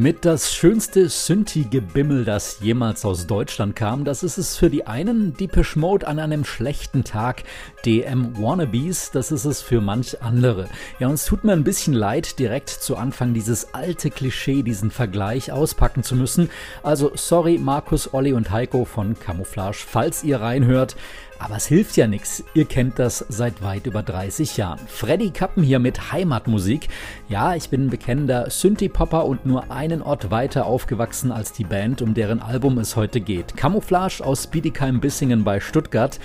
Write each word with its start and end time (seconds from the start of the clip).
Mit 0.00 0.24
das 0.24 0.54
schönste 0.54 1.08
Synthi-Gebimmel, 1.08 2.24
das 2.24 2.60
jemals 2.60 3.04
aus 3.04 3.26
Deutschland 3.26 3.74
kam, 3.74 4.04
das 4.04 4.22
ist 4.22 4.38
es 4.38 4.56
für 4.56 4.70
die 4.70 4.86
einen, 4.86 5.34
Deepish 5.34 5.74
Mode 5.74 6.06
an 6.06 6.20
einem 6.20 6.44
schlechten 6.44 7.02
Tag, 7.02 7.42
DM 7.84 8.40
Wannabes, 8.40 9.10
das 9.10 9.32
ist 9.32 9.44
es 9.44 9.60
für 9.60 9.80
manch 9.80 10.22
andere. 10.22 10.68
Ja, 11.00 11.08
uns 11.08 11.24
tut 11.24 11.42
mir 11.42 11.52
ein 11.52 11.64
bisschen 11.64 11.94
leid, 11.94 12.38
direkt 12.38 12.68
zu 12.68 12.94
Anfang 12.94 13.34
dieses 13.34 13.74
alte 13.74 14.10
Klischee, 14.10 14.62
diesen 14.62 14.92
Vergleich 14.92 15.50
auspacken 15.50 16.04
zu 16.04 16.14
müssen. 16.14 16.48
Also 16.84 17.10
sorry 17.16 17.58
Markus, 17.58 18.14
Olli 18.14 18.34
und 18.34 18.52
Heiko 18.52 18.84
von 18.84 19.18
Camouflage, 19.18 19.84
falls 19.84 20.22
ihr 20.22 20.40
reinhört. 20.40 20.94
Aber 21.38 21.56
es 21.56 21.66
hilft 21.66 21.96
ja 21.96 22.08
nichts. 22.08 22.42
Ihr 22.54 22.64
kennt 22.64 22.98
das 22.98 23.24
seit 23.28 23.62
weit 23.62 23.86
über 23.86 24.02
30 24.02 24.56
Jahren. 24.56 24.80
Freddy 24.88 25.30
Kappen 25.30 25.62
hier 25.62 25.78
mit 25.78 26.10
Heimatmusik. 26.10 26.88
Ja, 27.28 27.54
ich 27.54 27.68
bin 27.68 27.86
ein 27.86 27.90
bekennender 27.90 28.50
Synthie-Popper 28.50 29.24
und 29.24 29.46
nur 29.46 29.70
einen 29.70 30.02
Ort 30.02 30.32
weiter 30.32 30.66
aufgewachsen 30.66 31.30
als 31.30 31.52
die 31.52 31.64
Band, 31.64 32.02
um 32.02 32.14
deren 32.14 32.42
Album 32.42 32.78
es 32.78 32.96
heute 32.96 33.20
geht. 33.20 33.56
Camouflage 33.56 34.20
aus 34.24 34.48
Bietigheim-Bissingen 34.48 35.44
bei 35.44 35.60
Stuttgart. 35.60 36.18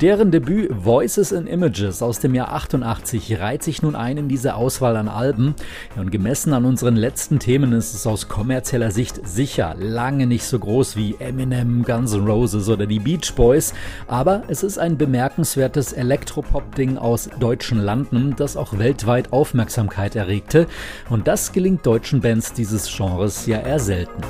Deren 0.00 0.30
Debüt 0.30 0.70
Voices 0.72 1.32
and 1.32 1.48
Images 1.48 2.00
aus 2.00 2.20
dem 2.20 2.34
Jahr 2.34 2.52
88 2.52 3.40
reiht 3.40 3.64
sich 3.64 3.82
nun 3.82 3.96
ein 3.96 4.18
in 4.18 4.28
diese 4.28 4.54
Auswahl 4.54 4.96
an 4.96 5.08
Alben. 5.08 5.56
Ja, 5.96 6.02
und 6.02 6.12
gemessen 6.12 6.52
an 6.52 6.64
unseren 6.64 6.94
letzten 6.94 7.40
Themen 7.40 7.72
ist 7.72 7.94
es 7.94 8.06
aus 8.06 8.28
kommerzieller 8.28 8.92
Sicht 8.92 9.26
sicher 9.26 9.74
lange 9.76 10.26
nicht 10.26 10.44
so 10.44 10.58
groß 10.58 10.94
wie 10.94 11.16
Eminem, 11.18 11.82
Guns 11.82 12.12
N' 12.12 12.24
Roses 12.24 12.68
oder 12.68 12.86
die 12.86 13.00
Beach 13.00 13.34
Boys. 13.34 13.74
Aber 14.06 14.44
es 14.46 14.59
es 14.62 14.72
ist 14.72 14.78
ein 14.78 14.98
bemerkenswertes 14.98 15.94
Elektropop-Ding 15.94 16.98
aus 16.98 17.30
deutschen 17.38 17.78
Landen, 17.78 18.34
das 18.36 18.58
auch 18.58 18.76
weltweit 18.76 19.32
Aufmerksamkeit 19.32 20.16
erregte. 20.16 20.66
Und 21.08 21.28
das 21.28 21.52
gelingt 21.52 21.86
deutschen 21.86 22.20
Bands 22.20 22.52
dieses 22.52 22.94
Genres 22.94 23.46
ja 23.46 23.58
eher 23.58 23.78
selten. 23.78 24.20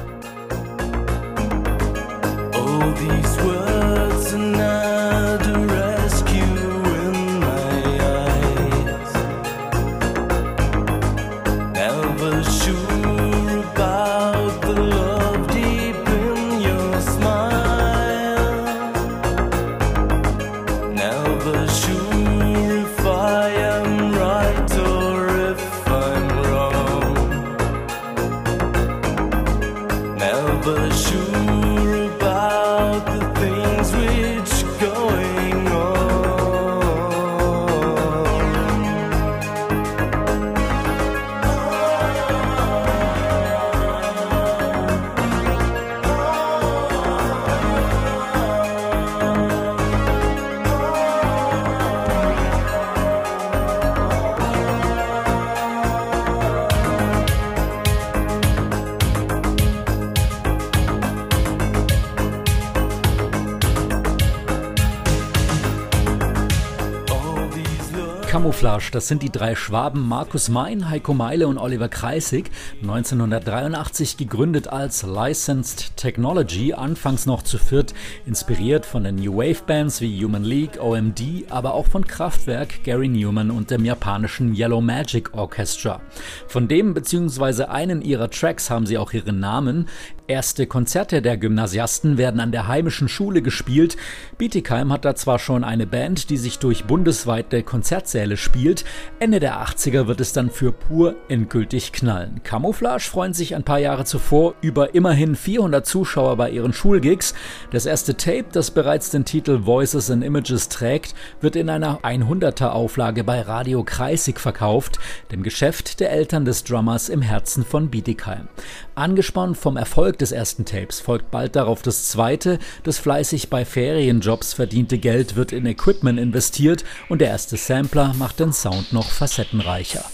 Camouflage, 68.70 68.92
das 68.92 69.08
sind 69.08 69.24
die 69.24 69.32
drei 69.32 69.56
Schwaben 69.56 70.06
Markus 70.06 70.48
Mein, 70.48 70.88
Heiko 70.88 71.12
Meile 71.12 71.48
und 71.48 71.58
Oliver 71.58 71.88
Kreisig, 71.88 72.52
1983 72.82 74.16
gegründet 74.16 74.68
als 74.68 75.02
Licensed 75.02 75.96
Technology, 75.96 76.72
anfangs 76.72 77.26
noch 77.26 77.42
zu 77.42 77.58
viert, 77.58 77.94
inspiriert 78.26 78.86
von 78.86 79.02
den 79.02 79.16
New 79.16 79.38
Wave 79.38 79.64
Bands 79.66 80.00
wie 80.00 80.24
Human 80.24 80.44
League, 80.44 80.80
OMD, 80.80 81.20
aber 81.50 81.74
auch 81.74 81.86
von 81.86 82.06
Kraftwerk, 82.06 82.84
Gary 82.84 83.08
Newman 83.08 83.50
und 83.50 83.72
dem 83.72 83.84
japanischen 83.84 84.54
Yellow 84.54 84.80
Magic 84.80 85.34
Orchestra. 85.34 86.00
Von 86.46 86.68
dem 86.68 86.94
bzw. 86.94 87.64
einen 87.64 88.02
ihrer 88.02 88.30
Tracks 88.30 88.70
haben 88.70 88.86
sie 88.86 88.98
auch 88.98 89.12
ihren 89.12 89.40
Namen. 89.40 89.88
Erste 90.30 90.68
Konzerte 90.68 91.22
der 91.22 91.36
Gymnasiasten 91.36 92.16
werden 92.16 92.38
an 92.38 92.52
der 92.52 92.68
heimischen 92.68 93.08
Schule 93.08 93.42
gespielt. 93.42 93.96
Bietigheim 94.38 94.92
hat 94.92 95.04
da 95.04 95.16
zwar 95.16 95.40
schon 95.40 95.64
eine 95.64 95.88
Band, 95.88 96.30
die 96.30 96.36
sich 96.36 96.60
durch 96.60 96.84
bundesweite 96.84 97.64
Konzertsäle 97.64 98.36
spielt. 98.36 98.84
Ende 99.18 99.40
der 99.40 99.60
80er 99.60 100.06
wird 100.06 100.20
es 100.20 100.32
dann 100.32 100.48
für 100.48 100.70
pur 100.70 101.16
endgültig 101.28 101.90
knallen. 101.90 102.42
Camouflage 102.44 103.02
freuen 103.02 103.34
sich 103.34 103.56
ein 103.56 103.64
paar 103.64 103.80
Jahre 103.80 104.04
zuvor 104.04 104.54
über 104.60 104.94
immerhin 104.94 105.34
400 105.34 105.84
Zuschauer 105.84 106.36
bei 106.36 106.50
ihren 106.50 106.72
Schulgigs. 106.72 107.34
Das 107.72 107.84
erste 107.84 108.16
Tape, 108.16 108.46
das 108.52 108.70
bereits 108.70 109.10
den 109.10 109.24
Titel 109.24 109.64
Voices 109.64 110.12
and 110.12 110.22
Images 110.22 110.68
trägt, 110.68 111.16
wird 111.40 111.56
in 111.56 111.68
einer 111.68 112.02
100er 112.02 112.68
Auflage 112.68 113.24
bei 113.24 113.40
Radio 113.40 113.82
Kreisig 113.82 114.38
verkauft, 114.38 115.00
dem 115.32 115.42
Geschäft 115.42 115.98
der 115.98 116.12
Eltern 116.12 116.44
des 116.44 116.62
Drummers 116.62 117.08
im 117.08 117.20
Herzen 117.20 117.64
von 117.64 117.90
Bietigheim. 117.90 118.46
Angespannt 118.94 119.56
vom 119.56 119.76
Erfolg 119.76 120.19
des 120.20 120.32
ersten 120.32 120.64
Tapes 120.64 121.00
folgt 121.00 121.30
bald 121.30 121.56
darauf 121.56 121.82
das 121.82 122.08
zweite. 122.08 122.58
Das 122.82 122.98
fleißig 122.98 123.50
bei 123.50 123.64
Ferienjobs 123.64 124.52
verdiente 124.52 124.98
Geld 124.98 125.36
wird 125.36 125.52
in 125.52 125.66
Equipment 125.66 126.18
investiert 126.18 126.84
und 127.08 127.20
der 127.20 127.28
erste 127.28 127.56
Sampler 127.56 128.14
macht 128.14 128.40
den 128.40 128.52
Sound 128.52 128.92
noch 128.92 129.10
facettenreicher. 129.10 130.04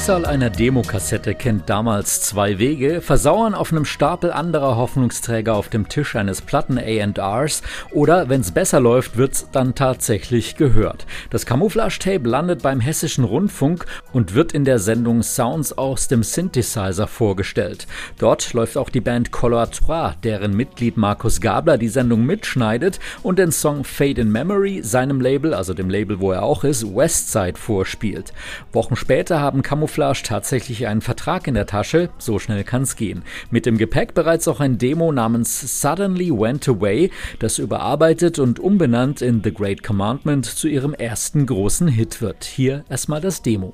Schicksal 0.00 0.24
einer 0.24 0.48
Demokassette 0.48 1.34
kennt 1.34 1.68
damals 1.68 2.22
zwei 2.22 2.58
Wege: 2.58 3.02
Versauern 3.02 3.54
auf 3.54 3.70
einem 3.70 3.84
Stapel 3.84 4.32
anderer 4.32 4.76
Hoffnungsträger 4.76 5.54
auf 5.54 5.68
dem 5.68 5.90
Tisch 5.90 6.16
eines 6.16 6.40
Platten 6.40 6.78
A&Rs 6.78 7.60
oder, 7.92 8.30
wenn's 8.30 8.50
besser 8.50 8.80
läuft, 8.80 9.18
wird's 9.18 9.48
dann 9.52 9.74
tatsächlich 9.74 10.56
gehört. 10.56 11.04
Das 11.28 11.44
Camouflage-Tape 11.44 12.26
landet 12.26 12.62
beim 12.62 12.80
Hessischen 12.80 13.24
Rundfunk 13.24 13.84
und 14.14 14.32
wird 14.32 14.52
in 14.52 14.64
der 14.64 14.78
Sendung 14.78 15.22
Sounds 15.22 15.76
aus 15.76 16.08
dem 16.08 16.22
Synthesizer 16.22 17.06
vorgestellt. 17.06 17.86
Dort 18.16 18.54
läuft 18.54 18.78
auch 18.78 18.88
die 18.88 19.02
Band 19.02 19.32
Color 19.32 19.70
Trois, 19.70 20.14
deren 20.24 20.56
Mitglied 20.56 20.96
Markus 20.96 21.42
Gabler 21.42 21.76
die 21.76 21.88
Sendung 21.88 22.24
mitschneidet 22.24 23.00
und 23.22 23.38
den 23.38 23.52
Song 23.52 23.84
Fade 23.84 24.22
in 24.22 24.32
Memory 24.32 24.80
seinem 24.82 25.20
Label, 25.20 25.52
also 25.52 25.74
dem 25.74 25.90
Label, 25.90 26.20
wo 26.20 26.32
er 26.32 26.42
auch 26.42 26.64
ist, 26.64 26.86
Westside 26.96 27.58
vorspielt. 27.58 28.32
Wochen 28.72 28.96
später 28.96 29.40
haben 29.40 29.60
Camouflage 29.60 29.90
tatsächlich 30.00 30.86
einen 30.86 31.02
Vertrag 31.02 31.46
in 31.46 31.54
der 31.54 31.66
Tasche, 31.66 32.10
so 32.18 32.38
schnell 32.38 32.64
kann's 32.64 32.96
gehen. 32.96 33.22
Mit 33.50 33.66
dem 33.66 33.78
Gepäck 33.78 34.14
bereits 34.14 34.48
auch 34.48 34.60
ein 34.60 34.78
Demo 34.78 35.12
namens 35.12 35.80
Suddenly 35.80 36.30
Went 36.30 36.68
Away, 36.68 37.10
das 37.38 37.58
überarbeitet 37.58 38.38
und 38.38 38.58
umbenannt 38.58 39.22
in 39.22 39.42
The 39.44 39.52
Great 39.52 39.82
Commandment 39.82 40.46
zu 40.46 40.68
ihrem 40.68 40.94
ersten 40.94 41.46
großen 41.46 41.88
Hit 41.88 42.20
wird. 42.20 42.44
Hier 42.44 42.84
erstmal 42.88 43.20
das 43.20 43.42
Demo. 43.42 43.72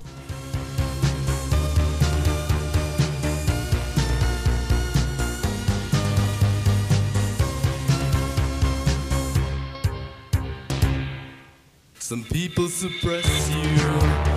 Some 12.09 12.23
people 12.23 12.69
suppress 12.69 13.51
you. 13.51 14.36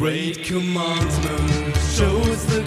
Great 0.00 0.42
commandment 0.42 1.76
shows 1.94 2.46
the 2.46 2.62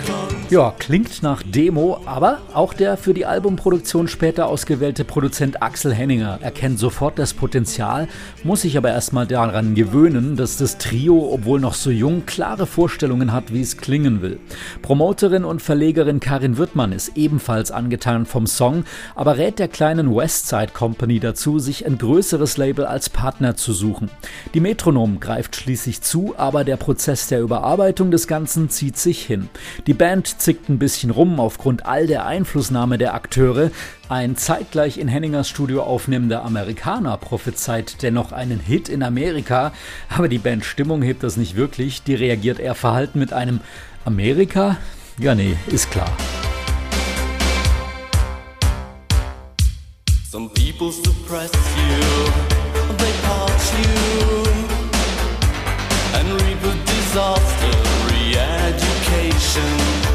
Ja, 0.53 0.71
klingt 0.77 1.23
nach 1.23 1.41
Demo, 1.41 1.99
aber 2.05 2.37
auch 2.53 2.75
der 2.75 2.95
für 2.95 3.15
die 3.15 3.25
Albumproduktion 3.25 4.07
später 4.07 4.45
ausgewählte 4.45 5.03
Produzent 5.03 5.63
Axel 5.63 5.91
Henninger 5.91 6.37
erkennt 6.43 6.77
sofort 6.77 7.17
das 7.17 7.33
Potenzial, 7.33 8.07
muss 8.43 8.61
sich 8.61 8.77
aber 8.77 8.91
erstmal 8.91 9.25
daran 9.25 9.73
gewöhnen, 9.73 10.35
dass 10.35 10.57
das 10.57 10.77
Trio, 10.77 11.27
obwohl 11.33 11.59
noch 11.59 11.73
so 11.73 11.89
jung, 11.89 12.27
klare 12.27 12.67
Vorstellungen 12.67 13.33
hat, 13.33 13.51
wie 13.51 13.61
es 13.61 13.77
klingen 13.77 14.21
will. 14.21 14.39
Promoterin 14.83 15.43
und 15.43 15.63
Verlegerin 15.63 16.19
Karin 16.19 16.57
Wirtmann 16.57 16.91
ist 16.91 17.13
ebenfalls 17.17 17.71
angetan 17.71 18.27
vom 18.27 18.45
Song, 18.45 18.83
aber 19.15 19.39
rät 19.39 19.57
der 19.57 19.69
kleinen 19.69 20.15
Westside 20.15 20.71
Company 20.71 21.19
dazu, 21.19 21.57
sich 21.57 21.87
ein 21.87 21.97
größeres 21.97 22.57
Label 22.57 22.85
als 22.85 23.09
Partner 23.09 23.55
zu 23.55 23.73
suchen. 23.73 24.11
Die 24.53 24.59
Metronom 24.59 25.19
greift 25.19 25.55
schließlich 25.55 26.03
zu, 26.03 26.35
aber 26.37 26.63
der 26.63 26.77
Prozess 26.77 27.25
der 27.25 27.41
Überarbeitung 27.41 28.11
des 28.11 28.27
Ganzen 28.27 28.69
zieht 28.69 28.97
sich 28.97 29.25
hin. 29.25 29.49
Die 29.87 29.95
Band 29.95 30.42
zickt 30.43 30.67
ein 30.67 30.77
bisschen 30.77 31.09
rum 31.09 31.39
aufgrund 31.39 31.85
all 31.85 32.05
der 32.05 32.25
Einflussnahme 32.25 32.97
der 32.97 33.13
Akteure. 33.13 33.71
Ein 34.09 34.35
zeitgleich 34.35 34.97
in 34.97 35.07
Henningers 35.07 35.47
Studio 35.47 35.83
aufnehmender 35.83 36.43
Amerikaner 36.43 37.15
prophezeit 37.17 38.01
dennoch 38.01 38.33
einen 38.33 38.59
Hit 38.59 38.89
in 38.89 39.03
Amerika, 39.03 39.71
aber 40.09 40.27
die 40.27 40.39
Band 40.39 40.65
Stimmung 40.65 41.01
hebt 41.01 41.23
das 41.23 41.37
nicht 41.37 41.55
wirklich, 41.55 42.03
die 42.03 42.15
reagiert 42.15 42.59
eher 42.59 42.75
verhalten 42.75 43.19
mit 43.19 43.31
einem 43.31 43.61
Amerika? 44.03 44.75
Ja, 45.17 45.33
nee, 45.33 45.55
ist 45.67 45.89
klar. 45.91 46.11
Some 50.29 50.49
people 50.49 50.91
suppress 50.91 51.53
you, 51.53 52.03
they 52.97 53.13
parch 53.21 53.71
you 53.79 54.43
and 56.19 56.33
reap 56.41 56.59
disaster, 56.85 57.71
re-education. 58.09 60.12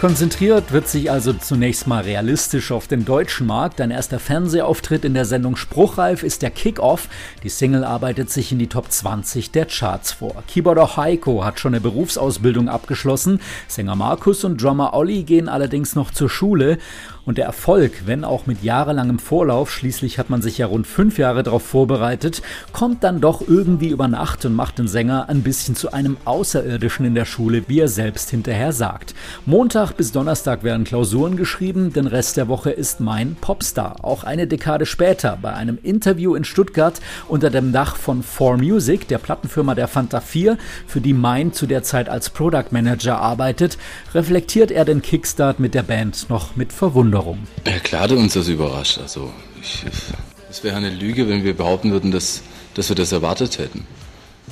Konzentriert 0.00 0.72
wird 0.72 0.88
sich 0.88 1.10
also 1.10 1.34
zunächst 1.34 1.86
mal 1.86 2.02
realistisch 2.02 2.72
auf 2.72 2.86
den 2.86 3.04
deutschen 3.04 3.46
Markt. 3.46 3.82
Ein 3.82 3.90
erster 3.90 4.18
Fernsehauftritt 4.18 5.04
in 5.04 5.12
der 5.12 5.26
Sendung 5.26 5.56
Spruchreif 5.56 6.22
ist 6.22 6.40
der 6.40 6.50
Kick-Off. 6.50 7.10
Die 7.42 7.50
Single 7.50 7.84
arbeitet 7.84 8.30
sich 8.30 8.50
in 8.50 8.58
die 8.58 8.68
Top 8.68 8.90
20 8.90 9.50
der 9.50 9.66
Charts 9.66 10.12
vor. 10.12 10.42
Keyboarder 10.48 10.96
Heiko 10.96 11.44
hat 11.44 11.60
schon 11.60 11.74
eine 11.74 11.82
Berufsausbildung 11.82 12.70
abgeschlossen. 12.70 13.40
Sänger 13.68 13.94
Markus 13.94 14.42
und 14.42 14.62
Drummer 14.62 14.94
Olli 14.94 15.22
gehen 15.22 15.50
allerdings 15.50 15.94
noch 15.94 16.12
zur 16.12 16.30
Schule. 16.30 16.78
Und 17.26 17.36
der 17.36 17.44
Erfolg, 17.44 18.06
wenn 18.06 18.24
auch 18.24 18.46
mit 18.46 18.62
jahrelangem 18.62 19.18
Vorlauf, 19.18 19.70
schließlich 19.70 20.18
hat 20.18 20.30
man 20.30 20.40
sich 20.40 20.58
ja 20.58 20.66
rund 20.66 20.86
fünf 20.86 21.18
Jahre 21.18 21.42
darauf 21.42 21.62
vorbereitet, 21.62 22.40
kommt 22.72 23.04
dann 23.04 23.20
doch 23.20 23.46
irgendwie 23.46 23.90
über 23.90 24.08
Nacht 24.08 24.46
und 24.46 24.54
macht 24.54 24.78
den 24.78 24.88
Sänger 24.88 25.28
ein 25.28 25.42
bisschen 25.42 25.76
zu 25.76 25.92
einem 25.92 26.16
Außerirdischen 26.24 27.04
in 27.04 27.14
der 27.14 27.26
Schule, 27.26 27.64
wie 27.68 27.80
er 27.80 27.88
selbst 27.88 28.30
hinterher 28.30 28.72
sagt. 28.72 29.14
Montag 29.44 29.89
bis 29.94 30.12
Donnerstag 30.12 30.64
werden 30.64 30.84
Klausuren 30.84 31.36
geschrieben, 31.36 31.92
den 31.92 32.06
Rest 32.06 32.36
der 32.36 32.48
Woche 32.48 32.70
ist 32.70 33.00
mein 33.00 33.34
Popstar. 33.34 34.04
Auch 34.04 34.24
eine 34.24 34.46
Dekade 34.46 34.86
später, 34.86 35.38
bei 35.40 35.52
einem 35.52 35.78
Interview 35.82 36.34
in 36.34 36.44
Stuttgart 36.44 37.00
unter 37.28 37.50
dem 37.50 37.72
Dach 37.72 37.96
von 37.96 38.24
4Music, 38.24 39.06
der 39.06 39.18
Plattenfirma 39.18 39.74
der 39.74 39.88
Fanta 39.88 40.20
4, 40.20 40.58
für 40.86 41.00
die 41.00 41.12
Mein 41.12 41.52
zu 41.52 41.66
der 41.66 41.82
Zeit 41.82 42.08
als 42.08 42.30
Product 42.30 42.66
Manager 42.70 43.18
arbeitet, 43.18 43.78
reflektiert 44.14 44.70
er 44.70 44.84
den 44.84 45.02
Kickstart 45.02 45.60
mit 45.60 45.74
der 45.74 45.82
Band 45.82 46.30
noch 46.30 46.56
mit 46.56 46.72
Verwunderung. 46.72 47.38
Ja, 47.66 47.78
klar 47.78 48.02
hat 48.02 48.12
uns 48.12 48.34
das 48.34 48.48
überrascht. 48.48 48.98
Also 48.98 49.32
es 50.50 50.64
wäre 50.64 50.76
eine 50.76 50.90
Lüge, 50.90 51.28
wenn 51.28 51.44
wir 51.44 51.56
behaupten 51.56 51.92
würden, 51.92 52.10
dass, 52.10 52.42
dass 52.74 52.88
wir 52.88 52.96
das 52.96 53.12
erwartet 53.12 53.58
hätten. 53.58 53.86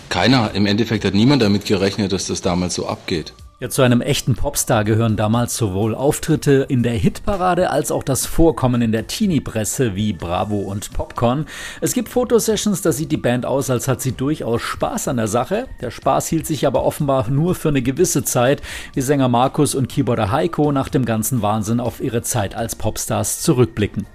Keiner, 0.09 0.53
im 0.55 0.67
Endeffekt 0.67 1.05
hat 1.05 1.15
niemand 1.15 1.43
damit 1.43 1.67
gerechnet, 1.67 2.13
dass 2.13 2.27
das 2.27 2.41
damals 2.41 2.75
so 2.75 2.87
abgeht. 2.87 3.33
Ja, 3.61 3.69
zu 3.69 3.83
einem 3.83 4.01
echten 4.03 4.37
Popstar 4.37 4.85
gehören 4.85 5.17
damals 5.17 5.57
sowohl 5.57 5.93
Auftritte 5.93 6.65
in 6.69 6.85
der 6.85 6.93
Hitparade 6.93 7.71
als 7.71 7.91
auch 7.91 8.05
das 8.05 8.25
Vorkommen 8.25 8.83
in 8.83 8.93
der 8.93 9.09
Teenie-Presse 9.09 9.97
wie 9.97 10.13
Bravo 10.13 10.59
und 10.59 10.93
Popcorn. 10.93 11.45
Es 11.81 11.93
gibt 11.93 12.09
Fotosessions, 12.09 12.83
da 12.83 12.93
sieht 12.93 13.11
die 13.11 13.17
Band 13.17 13.45
aus, 13.45 13.69
als 13.69 13.89
hat 13.89 14.01
sie 14.01 14.13
durchaus 14.13 14.63
Spaß 14.63 15.09
an 15.09 15.17
der 15.17 15.27
Sache. 15.27 15.67
Der 15.81 15.91
Spaß 15.91 16.29
hielt 16.29 16.47
sich 16.47 16.69
aber 16.69 16.85
offenbar 16.85 17.29
nur 17.31 17.57
für 17.57 17.71
eine 17.71 17.83
gewisse 17.83 18.23
Zeit, 18.23 18.63
wie 18.95 19.01
Sänger 19.01 19.29
Markus 19.29 19.75
und 19.75 19.89
Keyboarder 19.89 20.31
Heiko 20.31 20.71
nach 20.71 20.89
dem 20.89 21.05
ganzen 21.05 21.43
Wahnsinn 21.43 21.81
auf 21.81 22.01
ihre 22.01 22.23
Zeit 22.23 22.55
als 22.55 22.77
Popstars 22.77 23.41
zurückblicken. 23.41 24.07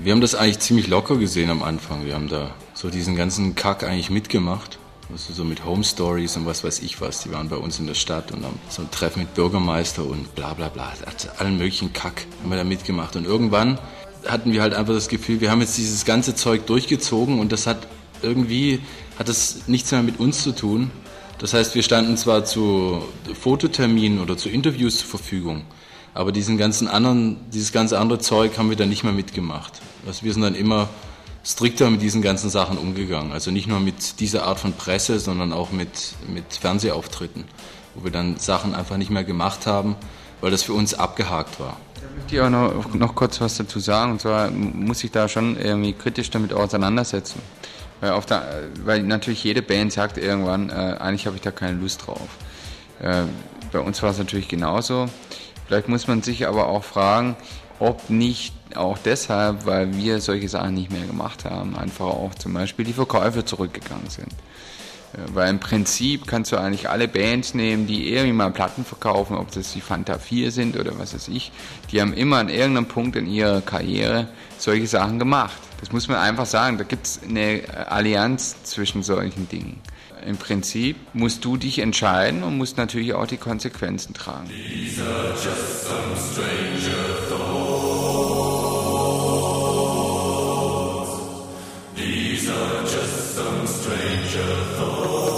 Wir 0.00 0.10
haben 0.10 0.20
das 0.20 0.34
eigentlich 0.34 0.58
ziemlich 0.58 0.88
locker 0.88 1.18
gesehen 1.18 1.50
am 1.50 1.62
Anfang. 1.62 2.04
Wir 2.04 2.14
haben 2.14 2.28
da 2.28 2.50
so 2.74 2.90
diesen 2.90 3.14
ganzen 3.14 3.54
Kack 3.54 3.84
eigentlich 3.84 4.10
mitgemacht 4.10 4.77
also 5.10 5.32
so 5.32 5.44
mit 5.44 5.64
Home 5.64 5.84
Stories 5.84 6.36
und 6.36 6.44
was 6.46 6.64
weiß 6.64 6.80
ich 6.80 7.00
was. 7.00 7.22
Die 7.22 7.32
waren 7.32 7.48
bei 7.48 7.56
uns 7.56 7.78
in 7.78 7.86
der 7.86 7.94
Stadt 7.94 8.30
und 8.32 8.44
haben 8.44 8.58
so 8.68 8.82
ein 8.82 8.90
Treffen 8.90 9.20
mit 9.20 9.34
Bürgermeister 9.34 10.04
und 10.04 10.34
bla 10.34 10.54
bla 10.54 10.68
bla. 10.68 10.92
Allen 11.38 11.56
möglichen 11.56 11.92
Kack 11.92 12.26
haben 12.42 12.50
wir 12.50 12.58
da 12.58 12.64
mitgemacht. 12.64 13.16
Und 13.16 13.24
irgendwann 13.24 13.78
hatten 14.26 14.52
wir 14.52 14.60
halt 14.60 14.74
einfach 14.74 14.92
das 14.92 15.08
Gefühl, 15.08 15.40
wir 15.40 15.50
haben 15.50 15.60
jetzt 15.60 15.78
dieses 15.78 16.04
ganze 16.04 16.34
Zeug 16.34 16.66
durchgezogen 16.66 17.40
und 17.40 17.52
das 17.52 17.66
hat 17.66 17.86
irgendwie, 18.22 18.80
hat 19.18 19.28
das 19.28 19.68
nichts 19.68 19.90
mehr 19.92 20.02
mit 20.02 20.20
uns 20.20 20.42
zu 20.42 20.52
tun. 20.52 20.90
Das 21.38 21.54
heißt, 21.54 21.74
wir 21.74 21.82
standen 21.82 22.16
zwar 22.16 22.44
zu 22.44 23.02
Fototerminen 23.40 24.20
oder 24.20 24.36
zu 24.36 24.48
Interviews 24.48 24.98
zur 24.98 25.08
Verfügung, 25.08 25.62
aber 26.12 26.32
diesen 26.32 26.58
ganzen 26.58 26.88
anderen, 26.88 27.36
dieses 27.52 27.72
ganze 27.72 27.98
andere 27.98 28.18
Zeug 28.18 28.58
haben 28.58 28.70
wir 28.70 28.76
dann 28.76 28.88
nicht 28.88 29.04
mehr 29.04 29.12
mitgemacht. 29.12 29.80
Also 30.06 30.24
wir 30.24 30.32
sind 30.32 30.42
dann 30.42 30.56
immer 30.56 30.88
strikter 31.44 31.90
mit 31.90 32.02
diesen 32.02 32.22
ganzen 32.22 32.50
Sachen 32.50 32.78
umgegangen. 32.78 33.32
Also 33.32 33.50
nicht 33.50 33.66
nur 33.66 33.80
mit 33.80 34.20
dieser 34.20 34.44
Art 34.44 34.58
von 34.58 34.72
Presse, 34.72 35.18
sondern 35.18 35.52
auch 35.52 35.70
mit, 35.70 36.14
mit 36.26 36.54
Fernsehauftritten, 36.54 37.44
wo 37.94 38.04
wir 38.04 38.10
dann 38.10 38.36
Sachen 38.36 38.74
einfach 38.74 38.96
nicht 38.96 39.10
mehr 39.10 39.24
gemacht 39.24 39.66
haben, 39.66 39.96
weil 40.40 40.50
das 40.50 40.62
für 40.62 40.72
uns 40.72 40.94
abgehakt 40.94 41.58
war. 41.60 41.76
Da 41.94 42.02
möchte 42.16 42.36
ich 42.36 42.40
auch 42.40 42.50
noch, 42.50 42.94
noch 42.94 43.14
kurz 43.14 43.40
was 43.40 43.56
dazu 43.56 43.80
sagen. 43.80 44.12
Und 44.12 44.20
zwar 44.20 44.50
muss 44.50 45.02
ich 45.02 45.10
da 45.10 45.28
schon 45.28 45.56
irgendwie 45.56 45.92
kritisch 45.92 46.30
damit 46.30 46.52
auseinandersetzen. 46.52 47.40
Weil, 48.00 48.20
der, 48.28 48.62
weil 48.84 49.02
natürlich 49.02 49.42
jede 49.42 49.62
Band 49.62 49.92
sagt 49.92 50.18
irgendwann, 50.18 50.70
äh, 50.70 50.72
eigentlich 50.72 51.26
habe 51.26 51.36
ich 51.36 51.42
da 51.42 51.50
keine 51.50 51.78
Lust 51.78 52.06
drauf. 52.06 52.28
Äh, 53.00 53.24
bei 53.72 53.80
uns 53.80 54.02
war 54.02 54.10
es 54.10 54.18
natürlich 54.18 54.48
genauso. 54.48 55.08
Vielleicht 55.66 55.88
muss 55.88 56.06
man 56.06 56.22
sich 56.22 56.46
aber 56.46 56.68
auch 56.68 56.84
fragen, 56.84 57.36
ob 57.80 58.10
nicht 58.10 58.54
auch 58.76 58.98
deshalb, 58.98 59.66
weil 59.66 59.96
wir 59.96 60.20
solche 60.20 60.48
Sachen 60.48 60.74
nicht 60.74 60.90
mehr 60.90 61.06
gemacht 61.06 61.44
haben, 61.44 61.76
einfach 61.76 62.06
auch 62.06 62.34
zum 62.34 62.54
Beispiel 62.54 62.84
die 62.84 62.92
Verkäufe 62.92 63.44
zurückgegangen 63.44 64.08
sind. 64.08 64.32
Äh, 65.14 65.18
weil 65.34 65.50
im 65.50 65.60
Prinzip 65.60 66.26
kannst 66.26 66.52
du 66.52 66.56
eigentlich 66.56 66.88
alle 66.88 67.08
Bands 67.08 67.54
nehmen, 67.54 67.86
die 67.86 68.12
irgendwie 68.12 68.32
mal 68.32 68.50
Platten 68.50 68.84
verkaufen, 68.84 69.36
ob 69.36 69.50
das 69.52 69.72
die 69.72 69.80
Fanta 69.80 70.18
4 70.18 70.50
sind 70.50 70.76
oder 70.78 70.98
was 70.98 71.14
weiß 71.14 71.28
ich, 71.28 71.52
die 71.90 72.00
haben 72.00 72.12
immer 72.12 72.38
an 72.38 72.48
irgendeinem 72.48 72.86
Punkt 72.86 73.16
in 73.16 73.26
ihrer 73.26 73.60
Karriere 73.60 74.28
solche 74.58 74.86
Sachen 74.86 75.18
gemacht. 75.18 75.58
Das 75.80 75.92
muss 75.92 76.08
man 76.08 76.18
einfach 76.18 76.46
sagen, 76.46 76.76
da 76.76 76.84
gibt 76.84 77.06
es 77.06 77.20
eine 77.22 77.62
Allianz 77.88 78.62
zwischen 78.64 79.02
solchen 79.02 79.48
Dingen. 79.48 79.80
Im 80.26 80.36
Prinzip 80.36 80.96
musst 81.12 81.44
du 81.44 81.56
dich 81.56 81.78
entscheiden 81.78 82.42
und 82.42 82.58
musst 82.58 82.76
natürlich 82.76 83.14
auch 83.14 83.26
die 83.26 83.36
Konsequenzen 83.36 84.14
tragen. 84.14 84.48
These 84.48 85.00
are 85.00 85.30
just 85.30 85.84
some 85.84 86.16
stranger 86.16 87.28
thoughts. 87.28 87.47
Are 92.50 92.82
just 92.82 93.34
some 93.34 93.66
stranger 93.66 94.64
thoughts. 94.76 95.37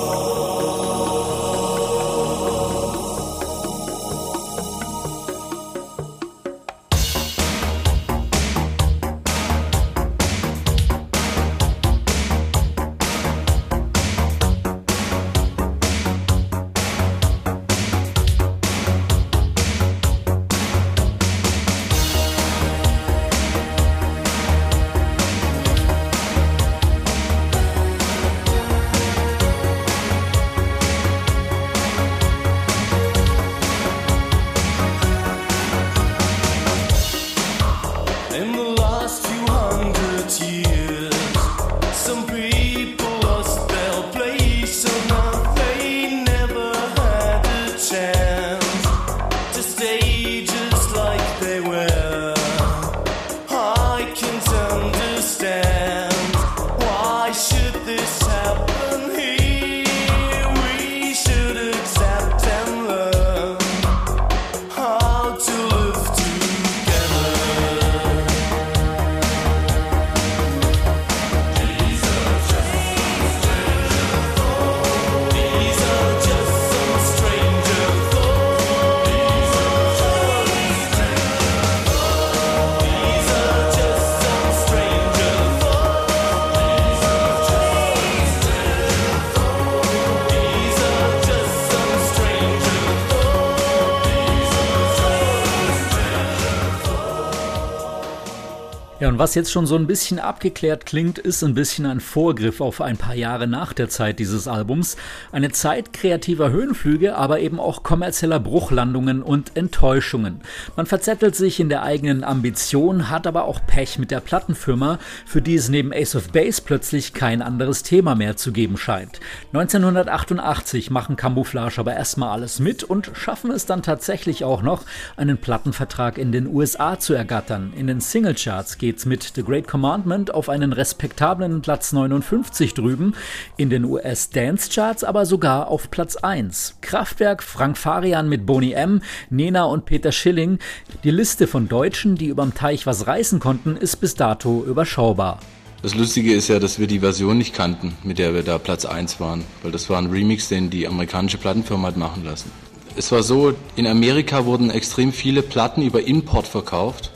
Und 99.11 99.19
was 99.19 99.35
jetzt 99.35 99.51
schon 99.51 99.67
so 99.67 99.75
ein 99.75 99.89
bisschen 99.89 100.21
abgeklärt 100.21 100.87
klingt, 100.87 101.19
ist 101.19 101.43
ein 101.43 101.55
bisschen 101.55 101.85
ein 101.85 101.99
Vorgriff 101.99 102.61
auf 102.61 102.81
ein 102.81 102.97
paar 102.97 103.17
Jahre 103.17 103.49
nach 103.49 103.73
der 103.73 103.89
Zeit 103.89 104.21
dieses 104.21 104.47
Albums. 104.47 104.97
Eine 105.33 105.51
Zeit 105.51 105.93
kreativer 105.93 106.53
Höhenflüge, 106.53 107.17
aber 107.17 107.41
eben 107.41 107.59
auch 107.59 107.83
kommerzieller 107.83 108.39
Bruchlandungen 108.39 109.25
und 109.25 109.57
Enttäuschungen. 109.57 110.43
Man 110.77 110.87
verzettelt 110.87 111.35
sich 111.35 111.59
in 111.59 111.69
der 111.69 111.83
eigenen 111.83 112.23
Ambition, 112.23 113.11
hat 113.11 113.27
aber 113.27 113.47
auch 113.47 113.59
Pech 113.67 113.99
mit 113.99 114.13
der 114.13 114.21
Plattenfirma, 114.21 115.01
für 115.27 115.43
die 115.43 115.57
es 115.57 115.69
neben 115.69 115.93
Ace 115.93 116.15
of 116.15 116.31
Base 116.31 116.63
plötzlich 116.65 117.13
kein 117.13 117.43
anderes 117.43 117.83
Thema 117.83 118.15
mehr 118.15 118.37
zu 118.37 118.53
geben 118.53 118.77
scheint. 118.77 119.19
1988 119.53 120.93
machen 120.93 121.17
Camouflage 121.17 121.81
aber 121.81 121.95
erstmal 121.95 122.31
alles 122.31 122.61
mit 122.61 122.85
und 122.85 123.11
schaffen 123.15 123.51
es 123.51 123.67
dann 123.67 123.83
tatsächlich 123.83 124.45
auch 124.45 124.63
noch, 124.63 124.85
einen 125.17 125.37
Plattenvertrag 125.37 126.17
in 126.17 126.31
den 126.31 126.47
USA 126.47 127.01
zu 127.01 127.13
ergattern. 127.13 127.73
In 127.77 127.89
den 127.89 128.01
Singlecharts 128.01 128.79
geht 128.79 129.00
geht's 129.01 129.07
mit 129.07 129.33
The 129.35 129.43
Great 129.43 129.67
Commandment 129.67 130.35
auf 130.35 130.49
einen 130.49 130.73
respektablen 130.73 131.63
Platz 131.63 131.93
59 131.93 132.75
drüben, 132.75 133.15
in 133.57 133.71
den 133.71 133.85
US 133.85 134.31
Dance 134.31 134.71
Charts 134.71 135.05
aber 135.05 135.25
sogar 135.25 135.69
auf 135.69 135.91
Platz 135.91 136.17
1. 136.17 136.77
Kraftwerk, 136.83 137.43
Frank 137.43 137.79
Farian 137.79 138.29
mit 138.29 138.45
Boni 138.45 138.73
M, 138.73 139.01
Nena 139.31 139.65
und 139.65 139.87
Peter 139.87 140.13
Schilling. 140.13 140.59
Die 141.05 141.11
Liste 141.11 141.47
von 141.47 141.69
Deutschen, 141.69 142.17
die 142.17 142.27
überm 142.27 142.55
Teich 142.55 142.87
was 142.87 143.07
reißen 143.07 143.41
konnten, 143.41 143.77
ist 143.77 143.97
bis 143.97 144.15
dato 144.15 144.65
überschaubar. 144.67 145.39
Das 145.83 145.95
Lustige 145.95 146.35
ist 146.35 146.49
ja, 146.49 146.59
dass 146.59 146.79
wir 146.79 146.87
die 146.87 147.01
Version 147.01 147.39
nicht 147.39 147.55
kannten, 147.55 147.95
mit 148.05 148.19
der 148.19 148.35
wir 148.35 148.43
da 148.43 148.59
Platz 148.59 148.85
1 148.85 149.19
waren, 149.19 149.45
weil 149.63 149.73
das 149.73 149.89
war 149.89 149.99
ein 149.99 150.11
Remix, 150.11 150.49
den 150.49 150.69
die 150.69 150.87
amerikanische 150.87 151.39
Plattenfirma 151.39 151.89
hat 151.89 151.97
machen 151.97 152.25
lassen. 152.25 152.51
Es 152.97 153.11
war 153.13 153.23
so, 153.23 153.55
in 153.77 153.87
Amerika 153.87 154.45
wurden 154.45 154.69
extrem 154.69 155.13
viele 155.13 155.43
Platten 155.43 155.81
über 155.81 156.07
Import 156.07 156.47
verkauft 156.47 157.13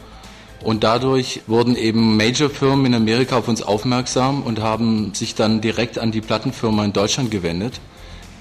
und 0.64 0.82
dadurch 0.82 1.42
wurden 1.46 1.76
eben 1.76 2.16
Major-Firmen 2.16 2.86
in 2.86 2.94
Amerika 2.94 3.36
auf 3.36 3.48
uns 3.48 3.62
aufmerksam 3.62 4.42
und 4.42 4.60
haben 4.60 5.12
sich 5.14 5.34
dann 5.34 5.60
direkt 5.60 5.98
an 5.98 6.10
die 6.10 6.22
Plattenfirma 6.22 6.84
in 6.84 6.92
Deutschland 6.92 7.30
gewendet, 7.30 7.80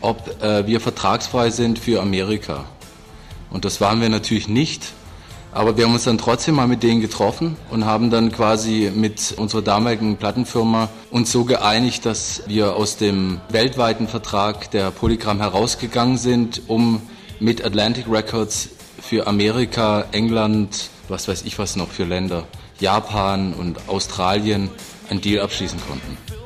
ob 0.01 0.41
äh, 0.41 0.65
wir 0.65 0.79
vertragsfrei 0.79 1.49
sind 1.49 1.77
für 1.77 2.01
Amerika. 2.01 2.63
Und 3.51 3.65
das 3.65 3.81
waren 3.81 4.01
wir 4.01 4.09
natürlich 4.09 4.47
nicht. 4.47 4.93
Aber 5.51 5.77
wir 5.77 5.85
haben 5.85 5.93
uns 5.93 6.05
dann 6.05 6.17
trotzdem 6.17 6.55
mal 6.55 6.67
mit 6.67 6.81
denen 6.81 6.99
getroffen 6.99 7.57
und 7.69 7.85
haben 7.85 8.09
dann 8.09 8.31
quasi 8.31 8.91
mit 8.93 9.35
unserer 9.37 9.61
damaligen 9.61 10.17
Plattenfirma 10.17 10.89
uns 11.11 11.31
so 11.31 11.43
geeinigt, 11.43 12.07
dass 12.07 12.41
wir 12.47 12.75
aus 12.75 12.97
dem 12.97 13.39
weltweiten 13.49 14.07
Vertrag 14.07 14.71
der 14.71 14.89
Polygram 14.89 15.39
herausgegangen 15.39 16.17
sind, 16.17 16.63
um 16.67 17.03
mit 17.39 17.63
Atlantic 17.63 18.05
Records 18.09 18.69
für 18.99 19.27
Amerika, 19.27 20.05
England, 20.11 20.89
was 21.09 21.27
weiß 21.27 21.43
ich 21.43 21.59
was 21.59 21.75
noch 21.75 21.89
für 21.89 22.03
Länder, 22.03 22.47
Japan 22.79 23.53
und 23.53 23.87
Australien 23.87 24.69
einen 25.09 25.21
Deal 25.21 25.43
abschließen 25.43 25.79
konnten. 25.87 26.42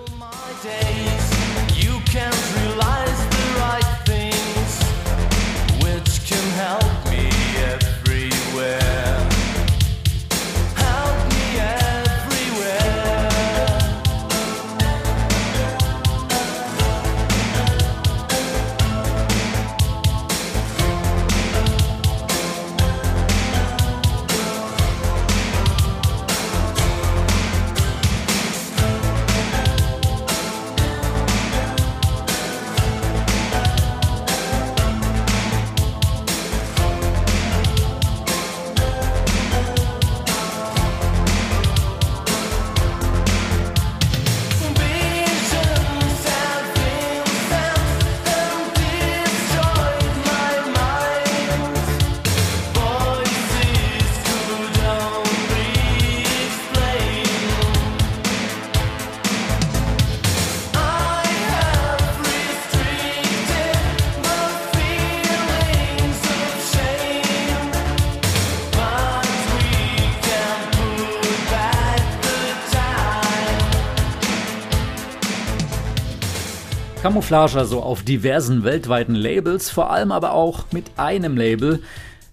Camouflage 77.01 77.57
also 77.57 77.81
auf 77.81 78.01
diversen 78.01 78.63
weltweiten 78.63 79.13
Labels, 79.13 79.69
vor 79.69 79.91
allem 79.91 80.11
aber 80.11 80.33
auch 80.33 80.65
mit 80.71 80.85
einem 80.97 81.37
Label, 81.37 81.81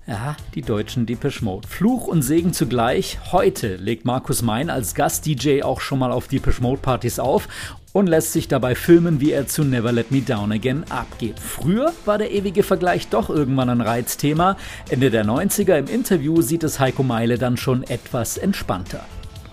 ja, 0.07 0.37
die 0.55 0.63
deutschen 0.63 1.07
Depeche 1.07 1.45
Mode. 1.45 1.69
Fluch 1.69 2.07
und 2.07 2.23
Segen 2.23 2.53
zugleich. 2.53 3.19
Heute 3.31 3.77
legt 3.77 4.05
Markus 4.05 4.43
Mein 4.43 4.71
als 4.71 4.95
Gast-DJ 4.95 5.63
auch 5.63 5.81
schon 5.81 5.99
mal 5.99 6.13
auf 6.13 6.29
Depeche 6.29 6.63
Mode 6.63 6.81
Partys 6.81 7.19
auf 7.19 7.49
und 7.93 8.07
lässt 8.07 8.33
sich 8.33 8.49
dabei 8.49 8.75
filmen, 8.75 9.21
wie 9.21 9.33
er 9.33 9.47
zu 9.47 9.65
Never 9.65 9.93
Let 9.93 10.11
Me 10.11 10.21
Down 10.21 10.51
Again 10.51 10.85
abgeht. 10.91 11.39
Früher 11.39 11.93
war 12.05 12.19
der 12.19 12.33
ewige 12.33 12.63
Vergleich 12.63 13.09
doch 13.09 13.31
irgendwann 13.31 13.69
ein 13.69 13.81
Reizthema. 13.81 14.57
Ende 14.89 15.11
der 15.11 15.25
90er 15.25 15.77
im 15.77 15.87
Interview 15.87 16.43
sieht 16.43 16.65
es 16.65 16.81
Heiko 16.81 17.03
Meile 17.03 17.39
dann 17.39 17.57
schon 17.57 17.83
etwas 17.85 18.39
entspannter. 18.39 19.05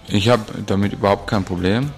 Ich 0.08 0.30
habe 0.30 0.44
damit 0.65 0.94
überhaupt 0.94 1.27
kein 1.27 1.44
Problem. 1.44 1.91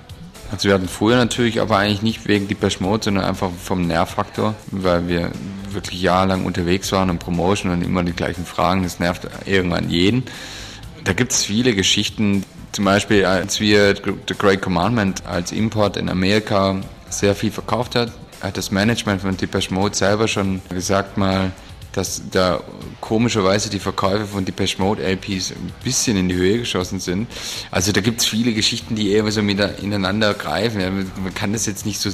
Also 0.54 0.68
wir 0.68 0.76
hatten 0.76 0.88
früher 0.88 1.16
natürlich, 1.16 1.60
aber 1.60 1.78
eigentlich 1.78 2.04
nicht 2.04 2.28
wegen 2.28 2.48
Depeche 2.48 2.84
Mode, 2.84 3.06
sondern 3.06 3.26
einfach 3.26 3.50
vom 3.52 3.88
Nervfaktor, 3.88 4.54
weil 4.68 5.08
wir 5.08 5.32
wirklich 5.72 6.00
jahrelang 6.00 6.46
unterwegs 6.46 6.92
waren 6.92 7.10
und 7.10 7.18
Promotion 7.18 7.72
und 7.72 7.82
immer 7.82 8.04
die 8.04 8.14
gleichen 8.14 8.46
Fragen. 8.46 8.84
Das 8.84 9.00
nervt 9.00 9.28
irgendwann 9.48 9.90
jeden. 9.90 10.26
Da 11.06 11.14
gibt 11.14 11.32
es 11.32 11.44
viele 11.44 11.74
Geschichten. 11.74 12.44
Zum 12.72 12.86
Beispiel, 12.86 13.26
als 13.26 13.60
wir 13.60 13.96
The 13.96 14.36
Great 14.38 14.62
Commandment 14.62 15.26
als 15.26 15.52
Import 15.52 15.98
in 15.98 16.08
Amerika 16.08 16.80
sehr 17.10 17.34
viel 17.34 17.50
verkauft 17.50 17.96
hat, 17.96 18.12
hat 18.42 18.56
das 18.56 18.70
Management 18.70 19.22
von 19.22 19.36
Depeche 19.36 19.74
Mode 19.74 19.96
selber 19.96 20.28
schon 20.28 20.62
gesagt 20.70 21.18
mal, 21.18 21.52
dass 21.94 22.24
da 22.32 22.62
komischerweise 23.02 23.70
die 23.70 23.80
Verkäufe 23.80 24.26
von 24.26 24.46
Depeche 24.46 24.82
Mode 24.82 25.04
LPs 25.04 25.52
ein 25.52 25.72
bisschen 25.84 26.18
in 26.18 26.28
die 26.28 26.36
Höhe 26.36 26.58
geschossen 26.60 27.00
sind. 27.00 27.28
Also 27.72 27.92
da 27.92 28.02
gibt 28.02 28.22
es 28.22 28.28
viele 28.28 28.54
Geschichten, 28.54 28.96
die 28.96 29.12
eher 29.12 29.32
so 29.32 29.42
ineinander 29.42 30.34
greifen. 30.34 30.82
Man 31.24 31.34
kann 31.34 31.54
das 31.54 31.66
jetzt 31.68 31.86
nicht 31.86 32.00
so, 32.00 32.10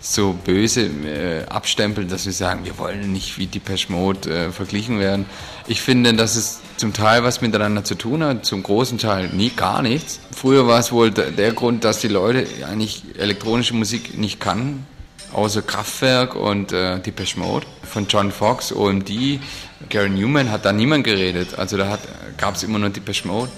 so 0.00 0.36
böse 0.44 0.86
äh, 0.86 1.44
abstempeln, 1.46 2.08
dass 2.08 2.24
wir 2.24 2.32
sagen, 2.32 2.64
wir 2.64 2.78
wollen 2.78 3.12
nicht 3.12 3.38
wie 3.38 3.46
Depeche 3.46 3.92
Mode 3.92 4.30
äh, 4.30 4.50
verglichen 4.50 4.98
werden. 4.98 5.26
Ich 5.66 5.82
finde, 5.82 6.14
dass 6.14 6.34
es 6.34 6.60
zum 6.78 6.94
Teil 6.94 7.22
was 7.22 7.42
miteinander 7.42 7.84
zu 7.84 7.96
tun 7.96 8.24
hat, 8.24 8.46
zum 8.46 8.62
großen 8.62 8.96
Teil 8.96 9.28
nie 9.28 9.50
gar 9.50 9.82
nichts. 9.82 10.20
Früher 10.34 10.66
war 10.66 10.78
es 10.78 10.90
wohl 10.90 11.10
der 11.10 11.52
Grund, 11.52 11.84
dass 11.84 12.00
die 12.00 12.08
Leute 12.08 12.46
eigentlich 12.66 13.02
elektronische 13.18 13.74
Musik 13.74 14.16
nicht 14.16 14.40
kannten 14.40 14.86
außer 15.32 15.62
Kraftwerk 15.62 16.34
und 16.34 16.72
äh, 16.72 16.98
Depeche 17.00 17.38
Mode 17.38 17.66
von 17.82 18.06
John 18.08 18.30
Fox, 18.32 18.72
OMD. 18.72 19.40
Gary 19.88 20.10
Newman 20.10 20.50
hat 20.50 20.64
da 20.64 20.72
niemand 20.72 21.04
geredet. 21.04 21.58
Also 21.58 21.76
da 21.76 21.98
gab 22.36 22.54
es 22.54 22.62
immer 22.62 22.78
nur 22.78 22.90
Depeche 22.90 23.26
Mode. 23.26 23.50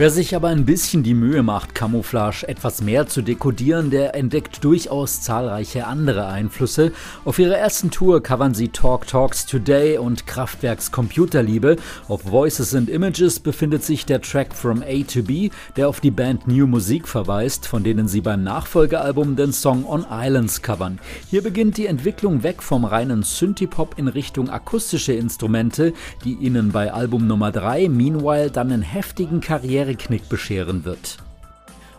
Wer 0.00 0.08
sich 0.08 0.34
aber 0.34 0.48
ein 0.48 0.64
bisschen 0.64 1.02
die 1.02 1.12
Mühe 1.12 1.42
macht, 1.42 1.74
Camouflage 1.74 2.48
etwas 2.48 2.80
mehr 2.80 3.06
zu 3.06 3.20
dekodieren, 3.20 3.90
der 3.90 4.14
entdeckt 4.14 4.64
durchaus 4.64 5.20
zahlreiche 5.20 5.86
andere 5.86 6.26
Einflüsse. 6.26 6.92
Auf 7.26 7.38
ihrer 7.38 7.58
ersten 7.58 7.90
Tour 7.90 8.22
covern 8.22 8.54
sie 8.54 8.68
Talk 8.68 9.06
Talks 9.06 9.44
Today 9.44 9.98
und 9.98 10.26
Kraftwerks 10.26 10.90
Computerliebe. 10.90 11.76
Auf 12.08 12.24
Voices 12.24 12.74
and 12.74 12.88
Images 12.88 13.40
befindet 13.40 13.84
sich 13.84 14.06
der 14.06 14.22
Track 14.22 14.54
From 14.54 14.82
A 14.82 15.02
to 15.02 15.22
B, 15.22 15.50
der 15.76 15.86
auf 15.90 16.00
die 16.00 16.10
Band 16.10 16.48
New 16.48 16.66
Musik 16.66 17.06
verweist, 17.06 17.66
von 17.66 17.84
denen 17.84 18.08
sie 18.08 18.22
beim 18.22 18.42
Nachfolgealbum 18.42 19.36
den 19.36 19.52
Song 19.52 19.84
On 19.86 20.06
Islands 20.10 20.62
covern. 20.62 20.98
Hier 21.28 21.42
beginnt 21.42 21.76
die 21.76 21.84
Entwicklung 21.84 22.42
weg 22.42 22.62
vom 22.62 22.86
reinen 22.86 23.22
Synthie-Pop 23.22 23.98
in 23.98 24.08
Richtung 24.08 24.48
akustische 24.48 25.12
Instrumente, 25.12 25.92
die 26.24 26.36
ihnen 26.36 26.72
bei 26.72 26.90
Album 26.90 27.26
Nummer 27.26 27.52
3 27.52 27.90
Meanwhile 27.90 28.50
dann 28.50 28.72
einen 28.72 28.80
heftigen 28.80 29.42
Karriere 29.42 29.89
Karriereknick 29.90 30.28
bescheren 30.28 30.84
wird. 30.84 31.18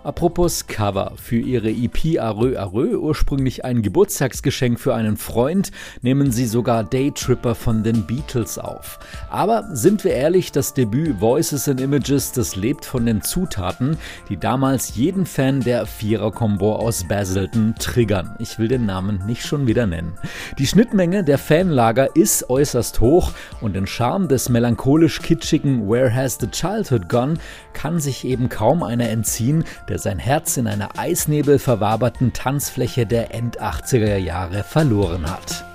Apropos 0.03 0.65
Cover. 0.65 1.13
Für 1.15 1.37
ihre 1.37 1.69
EP 1.69 2.19
Arö 2.19 2.57
Arö, 2.57 2.97
ursprünglich 2.97 3.63
ein 3.65 3.83
Geburtstagsgeschenk 3.83 4.79
für 4.79 4.95
einen 4.95 5.15
Freund, 5.15 5.71
nehmen 6.01 6.31
sie 6.31 6.47
sogar 6.47 6.83
Daytripper 6.83 7.53
von 7.53 7.83
den 7.83 8.07
Beatles 8.07 8.57
auf. 8.57 8.97
Aber 9.29 9.69
sind 9.73 10.03
wir 10.03 10.13
ehrlich, 10.13 10.51
das 10.51 10.73
Debüt 10.73 11.21
Voices 11.21 11.69
and 11.69 11.79
Images, 11.79 12.31
das 12.31 12.55
lebt 12.55 12.83
von 12.83 13.05
den 13.05 13.21
Zutaten, 13.21 13.95
die 14.27 14.37
damals 14.37 14.95
jeden 14.95 15.27
Fan 15.27 15.59
der 15.59 15.85
Vierer-Kombo 15.85 16.77
aus 16.77 17.07
Basildon 17.07 17.75
triggern. 17.77 18.35
Ich 18.39 18.57
will 18.57 18.69
den 18.69 18.87
Namen 18.87 19.23
nicht 19.27 19.45
schon 19.45 19.67
wieder 19.67 19.85
nennen. 19.85 20.17
Die 20.57 20.65
Schnittmenge 20.65 21.23
der 21.23 21.37
Fanlager 21.37 22.15
ist 22.15 22.49
äußerst 22.49 23.01
hoch 23.01 23.33
und 23.61 23.75
den 23.75 23.85
Charme 23.85 24.27
des 24.27 24.49
melancholisch 24.49 25.21
kitschigen 25.21 25.87
Where 25.87 26.11
Has 26.11 26.39
the 26.41 26.47
Childhood 26.47 27.07
Gone 27.07 27.35
kann 27.73 27.99
sich 27.99 28.25
eben 28.25 28.49
kaum 28.49 28.83
einer 28.83 29.09
entziehen, 29.09 29.63
der 29.89 29.99
sein 29.99 30.19
Herz 30.19 30.57
in 30.57 30.67
einer 30.67 30.97
eisnebelverwaberten 30.97 32.33
Tanzfläche 32.33 33.05
der 33.05 33.33
End-80er 33.33 34.17
Jahre 34.17 34.63
verloren 34.63 35.29
hat. 35.29 35.70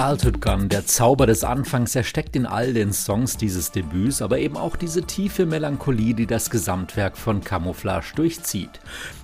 Childhood 0.00 0.40
Gone, 0.40 0.68
der 0.68 0.86
Zauber 0.86 1.26
des 1.26 1.44
Anfangs, 1.44 1.94
er 1.94 2.04
steckt 2.04 2.34
in 2.34 2.46
all 2.46 2.72
den 2.72 2.94
Songs 2.94 3.36
dieses 3.36 3.70
Debüts, 3.70 4.22
aber 4.22 4.38
eben 4.38 4.56
auch 4.56 4.76
diese 4.76 5.02
tiefe 5.02 5.44
Melancholie, 5.44 6.14
die 6.14 6.24
das 6.24 6.48
Gesamtwerk 6.48 7.18
von 7.18 7.44
Camouflage 7.44 8.14
durchzieht. 8.16 8.80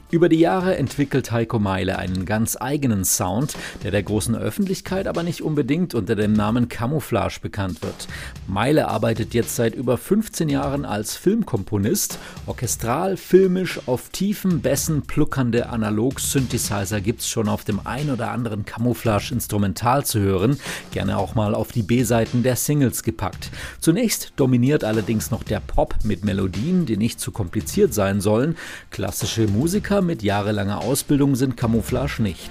Über 0.09 0.29
die 0.29 0.39
Jahre 0.39 0.77
entwickelt 0.77 1.33
Heiko 1.33 1.59
Meile 1.59 1.99
einen 1.99 2.27
ganz 2.27 2.57
eigenen 2.61 3.05
Sound, 3.05 3.57
der 3.83 3.91
der 3.91 4.05
großen 4.05 4.37
Öffentlichkeit 4.37 5.09
aber 5.09 5.25
nicht 5.25 5.43
unbedingt 5.43 5.97
unter 5.97 6.15
dem 6.15 6.33
Namen 6.33 6.69
Camouflage 6.69 7.41
bekannt 7.43 7.83
wird. 7.83 8.07
Meile 8.47 8.87
arbeitet 8.87 9.35
jetzt 9.35 9.57
seit 9.57 9.75
über 9.75 9.99
15 9.99 10.49
Jahren 10.49 10.85
als 10.85 11.17
Filmkomponist. 11.17 12.21
Orchestral, 12.47 13.17
filmisch, 13.17 13.81
auf 13.87 14.11
tiefen 14.11 14.61
Bässen 14.61 15.03
pluckernde 15.03 15.71
Analog-Synthesizer 15.71 17.01
gibt's 17.01 17.29
schon 17.29 17.49
auf 17.49 17.65
dem 17.65 17.81
ein 17.85 18.09
oder 18.09 18.31
anderen 18.31 18.65
Camouflage-Instrumental 18.65 20.07
zu 20.07 20.21
hören, 20.21 20.61
gerne 20.93 21.19
auch 21.19 21.35
mal 21.35 21.53
auf 21.53 21.73
die 21.73 21.83
B-Seiten 21.83 22.45
der 22.45 22.55
Singles 22.55 23.03
gepackt. 23.03 23.51
Zunächst 23.81 24.35
dominiert 24.37 24.85
allerdings 24.85 25.33
noch 25.33 25.43
der 25.43 25.59
Pop 25.59 25.97
mit 26.05 26.25
Melodien, 26.25 26.87
die 26.87 26.97
nicht 26.97 27.19
zu 27.19 27.33
kompliziert 27.33 27.93
sein 27.93 28.21
sollen. 28.21 28.57
Klassische 28.93 29.49
Musiker 29.49 29.96
Musiker 29.97 30.03
mit 30.03 30.23
jahrelanger 30.23 30.83
Ausbildung 30.83 31.37
sind 31.37 31.57
Camouflage 31.57 32.21
nicht. 32.23 32.51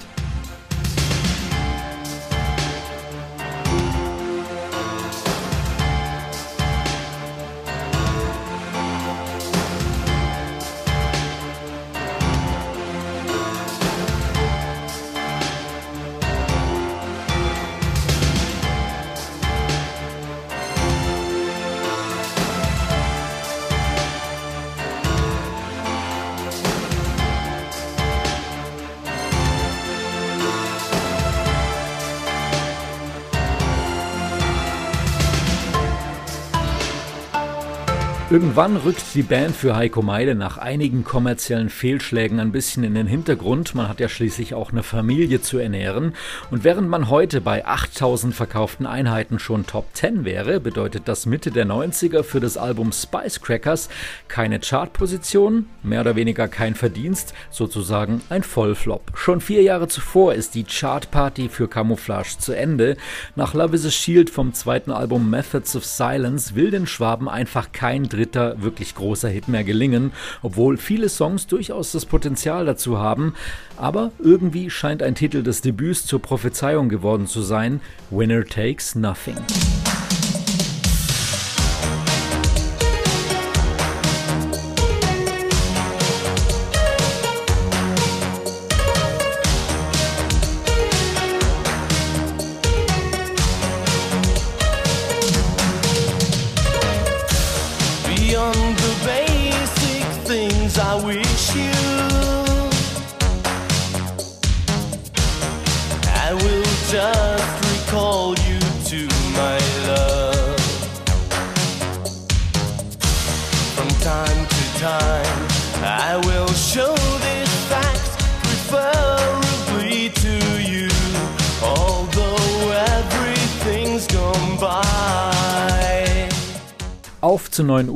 Irgendwann 38.32 38.76
rückt 38.78 39.14
die 39.14 39.22
Band 39.22 39.56
für 39.56 39.76
Heiko 39.76 40.02
Meile 40.02 40.34
nach 40.34 40.58
einigen 40.58 41.04
kommerziellen 41.04 41.70
Fehlschlägen 41.70 42.40
ein 42.40 42.52
bisschen 42.52 42.84
in 42.84 42.96
den 42.96 43.06
Hintergrund. 43.06 43.76
Man 43.76 43.88
hat 43.88 44.00
ja 44.00 44.10
schließlich 44.10 44.56
auch 44.56 44.72
eine 44.72 44.82
Familie 44.82 45.42
zu 45.42 45.60
ernähren. 45.60 46.16
Und 46.50 46.64
während 46.64 46.90
man 46.90 47.12
heute 47.12 47.40
bei 47.40 47.68
8000 47.68 48.34
verkauften 48.34 48.88
Einheiten 48.88 49.38
schon 49.38 49.68
Top 49.68 49.90
10 49.94 50.26
wäre, 50.26 50.60
bedeutet 50.60 51.04
das 51.08 51.28
Mitte 51.28 51.52
der 51.52 51.68
90er 51.68 52.24
für 52.24 52.40
das 52.40 52.58
Album 52.58 52.92
Spice 52.94 53.42
Crackers 53.42 53.90
keine 54.28 54.60
Chartposition, 54.60 55.68
mehr 55.84 56.02
oder 56.02 56.16
weniger 56.16 56.48
kein 56.48 56.74
Verdienst, 56.74 57.36
sozusagen 57.52 58.22
ein 58.30 58.42
Vollflop. 58.42 59.12
Schon 59.14 59.40
vier 59.40 59.62
Jahre 59.62 59.88
zuvor 59.88 60.34
ist 60.34 60.56
die 60.56 60.64
Chartparty 60.64 61.48
für 61.48 61.68
Camouflage 61.68 62.40
zu 62.40 62.54
Ende. 62.54 62.98
Nach 63.36 63.54
Love 63.54 63.76
is 63.76 63.86
a 63.86 63.92
Shield 63.92 64.32
vom 64.32 64.52
zweiten 64.56 64.92
Album 64.92 65.30
Methods 65.30 65.76
of 65.76 65.86
Silence 65.86 66.56
will 66.56 66.72
den 66.72 66.88
Schwaben 66.88 67.30
einfach 67.30 67.72
kein 67.72 68.10
dritter 68.16 68.62
wirklich 68.62 68.96
großer 68.96 69.30
Hit 69.30 69.48
mehr 69.48 69.64
gelingen, 69.64 70.12
obwohl 70.42 70.78
viele 70.78 71.10
Songs 71.10 71.48
durchaus 71.48 71.92
das 71.92 72.06
Potenzial 72.06 72.66
dazu 72.66 72.98
haben. 72.98 73.34
Aber 73.78 74.12
irgendwie 74.20 74.70
scheint 74.70 75.04
ein 75.04 75.16
Titel 75.16 75.44
des 75.44 75.62
Debüts 75.62 76.06
zur 76.06 76.22
Prophezeiung 76.22 76.90
geworden 76.90 77.28
zu 77.28 77.42
sein: 77.42 77.82
Winner 78.10 78.46
Takes 78.46 78.96
Nothing. 78.96 79.38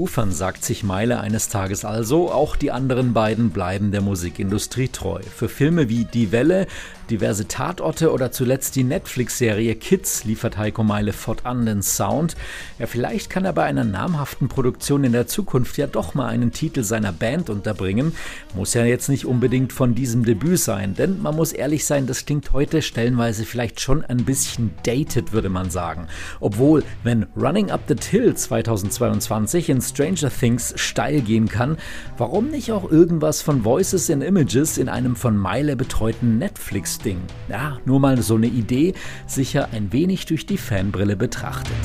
Ufern, 0.10 0.32
sagt 0.32 0.66
sich 0.66 0.84
Meile 0.84 1.20
eines 1.20 1.50
Tages 1.50 1.86
also. 1.86 2.32
Auch 2.32 2.56
die 2.56 2.72
anderen 2.72 3.14
beiden 3.14 3.52
bleiben 3.52 3.92
der 3.92 4.02
Musikindustrie 4.02 4.88
treu. 4.88 5.22
Für 5.22 5.48
Filme 5.48 5.88
wie 5.88 6.06
Die 6.06 6.32
Welle 6.32 6.66
diverse 7.10 7.48
Tatorte 7.48 8.12
oder 8.12 8.32
zuletzt 8.32 8.76
die 8.76 8.84
Netflix-Serie 8.84 9.76
Kids 9.76 10.24
liefert 10.24 10.58
Heiko 10.58 10.84
Meile 10.84 11.14
fortan 11.14 11.66
den 11.66 11.82
Sound. 11.82 12.36
Ja, 12.78 12.88
vielleicht 12.88 13.30
kann 13.30 13.46
er 13.46 13.54
bei 13.54 13.64
einer 13.64 13.84
namhaften 13.84 14.48
Produktion 14.48 15.04
in 15.04 15.12
der 15.12 15.28
Zukunft 15.28 15.78
ja 15.78 15.88
doch 15.88 16.14
mal 16.14 16.28
einen 16.28 16.52
Titel 16.52 16.84
seiner 16.84 17.12
Band 17.12 17.50
unterbringen. 17.50 18.14
Muss 18.56 18.74
ja 18.74 18.86
jetzt 18.86 19.10
nicht 19.10 19.26
unbedingt 19.26 19.74
von 19.74 19.96
diesem 19.96 20.24
Debüt 20.24 20.60
sein, 20.60 20.96
denn 20.96 21.22
man 21.22 21.36
muss 21.36 21.52
ehrlich 21.52 21.86
sein, 21.86 22.08
das 22.08 22.26
klingt 22.26 22.52
heute 22.54 22.82
stellenweise 22.82 23.46
vielleicht 23.46 23.82
schon 23.82 24.04
ein 24.06 24.26
bisschen 24.26 24.72
dated, 24.84 25.32
würde 25.32 25.50
man 25.50 25.70
sagen. 25.70 26.08
Obwohl, 26.40 26.84
wenn 27.04 27.28
Running 27.36 27.72
Up 27.72 27.82
the 27.88 27.96
Till 27.96 28.36
2022 28.36 29.70
in 29.70 29.82
Stranger 30.00 30.30
Things 30.30 30.74
steil 30.78 31.20
gehen 31.20 31.50
kann, 31.50 31.76
warum 32.18 32.50
nicht 32.50 32.72
auch 32.72 32.90
irgendwas 32.90 33.42
von 33.42 33.66
Voices 33.66 34.10
and 34.10 34.24
Images 34.24 34.78
in 34.78 34.88
einem 34.88 35.18
von 35.18 35.36
Meile 35.36 35.76
betreuten 35.76 36.38
Netflix 36.38 37.00
Ding. 37.00 37.20
Ja, 37.50 37.80
nur 37.84 38.00
mal 38.00 38.22
so 38.22 38.36
eine 38.36 38.48
Idee, 38.48 38.94
sicher 39.28 39.68
ein 39.74 39.92
wenig 39.92 40.26
durch 40.26 40.46
die 40.46 40.58
Fanbrille 40.58 41.18
betrachtet. 41.18 41.76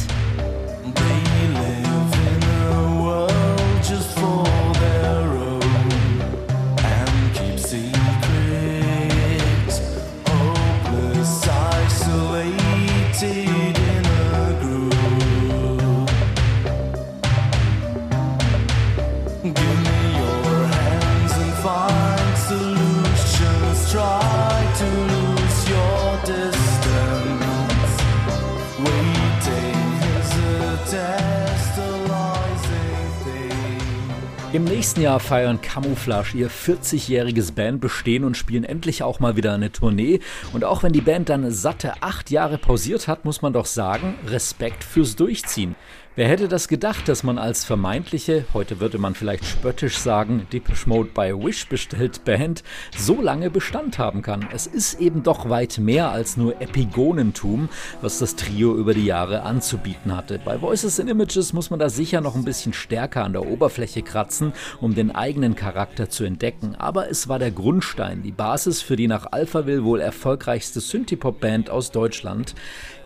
Im 34.55 34.63
nächsten 34.63 35.01
Jahr 35.01 35.19
feiern 35.19 35.61
Camouflage 35.61 36.39
ihr 36.39 36.49
40-jähriges 36.49 37.57
Bandbestehen 37.57 38.23
und 38.23 38.37
spielen 38.37 38.63
endlich 38.63 39.03
auch 39.03 39.19
mal 39.19 39.35
wieder 39.35 39.53
eine 39.53 39.73
Tournee. 39.73 40.21
Und 40.53 40.63
auch 40.63 40.85
wenn 40.85 40.93
die 40.93 41.01
Band 41.01 41.29
dann 41.29 41.51
satte 41.51 41.95
acht 42.03 42.31
Jahre 42.31 42.57
pausiert 42.57 43.09
hat, 43.09 43.25
muss 43.25 43.43
man 43.43 43.53
doch 43.53 43.67
sagen, 43.67 44.15
Respekt 44.29 44.85
fürs 44.85 45.17
Durchziehen. 45.17 45.75
Wer 46.17 46.29
hätte 46.29 46.47
das 46.47 46.69
gedacht, 46.69 47.09
dass 47.09 47.25
man 47.25 47.39
als 47.39 47.65
vermeintliche, 47.65 48.45
heute 48.55 48.79
würde 48.79 48.99
man 48.99 49.17
vielleicht 49.17 49.45
spöttisch 49.45 49.99
sagen, 49.99 50.47
Depeche 50.53 50.89
Mode 50.89 51.11
bei 51.13 51.35
Wish 51.35 51.67
bestellt 51.67 52.25
Band 52.25 52.63
so 52.97 53.21
lange 53.21 53.51
Bestand 53.51 53.99
haben 53.99 54.23
kann? 54.23 54.47
Es 54.53 54.69
ist 54.69 55.01
eben 55.01 55.25
doch 55.25 55.49
weit 55.49 55.79
mehr 55.79 56.13
als 56.13 56.37
nur 56.37 56.63
Epigonentum, 56.63 57.69
was 58.01 58.21
das 58.21 58.37
Trio 58.37 58.77
über 58.77 58.95
die 58.95 59.07
Jahre 59.07 59.43
anzubieten 59.43 60.15
hatte. 60.15 60.39
Bei 60.39 60.61
Voices 60.61 61.01
and 61.01 61.11
Images 61.11 61.53
muss 61.53 61.71
man 61.71 61.81
da 61.81 61.89
sicher 61.89 62.21
noch 62.21 62.37
ein 62.37 62.45
bisschen 62.45 62.75
stärker 62.75 63.25
an 63.25 63.33
der 63.33 63.49
Oberfläche 63.49 64.03
kratzen, 64.03 64.53
um 64.81 64.95
den 64.95 65.13
eigenen 65.13 65.57
Charakter 65.57 66.11
zu 66.11 66.23
entdecken. 66.23 66.77
Aber 66.77 67.11
es 67.11 67.27
war 67.27 67.41
der 67.41 67.51
Grundstein, 67.51 68.23
die 68.23 68.31
Basis 68.31 68.83
für 68.83 68.95
die 68.95 69.09
nach 69.09 69.33
Alphaville 69.33 69.83
wohl 69.83 70.01
erfolgreichste 70.01 70.79
Synthie-Pop-Band 70.79 71.71
aus 71.71 71.91
Deutschland. 71.91 72.55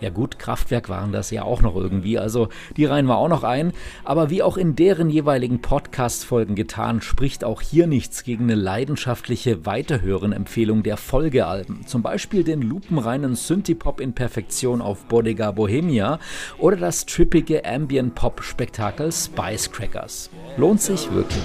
Ja 0.00 0.11
gut, 0.11 0.38
Kraftwerk 0.38 0.88
waren 0.88 1.12
das 1.12 1.30
ja 1.30 1.42
auch 1.42 1.61
noch 1.61 1.74
irgendwie, 1.74 2.18
also 2.18 2.48
die 2.76 2.84
reihen 2.84 3.06
wir 3.06 3.16
auch 3.16 3.28
noch 3.28 3.42
ein. 3.42 3.72
Aber 4.04 4.30
wie 4.30 4.42
auch 4.42 4.56
in 4.56 4.76
deren 4.76 5.11
jeweiligen 5.11 5.61
Podcast-Folgen 5.61 6.54
getan, 6.54 7.02
spricht 7.02 7.44
auch 7.44 7.61
hier 7.61 7.87
nichts 7.87 8.22
gegen 8.22 8.44
eine 8.44 8.54
leidenschaftliche 8.54 9.66
Weiterhören-Empfehlung 9.66 10.82
der 10.82 10.96
Folgealben. 10.96 11.87
Zum 11.87 12.02
Beispiel 12.02 12.44
den 12.44 12.62
lupenreinen 12.62 13.34
Synthie-Pop 13.34 14.00
in 14.00 14.12
Perfektion 14.12 14.80
auf 14.80 15.04
Bodega 15.06 15.50
Bohemia 15.50 16.20
oder 16.58 16.76
das 16.76 17.06
trippige 17.06 17.64
Ambient-Pop-Spektakel 17.64 19.11
Spice 19.11 19.70
Crackers. 19.72 20.30
Lohnt 20.56 20.80
sich 20.80 21.11
wirklich. 21.12 21.42